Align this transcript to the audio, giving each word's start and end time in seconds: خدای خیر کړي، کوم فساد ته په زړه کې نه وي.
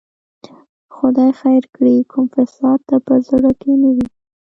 خدای 0.95 1.29
خیر 1.41 1.63
کړي، 1.75 1.95
کوم 2.11 2.25
فساد 2.35 2.79
ته 2.89 2.95
په 3.07 3.13
زړه 3.27 3.51
کې 3.61 3.71
نه 3.81 3.89
وي. 3.95 4.07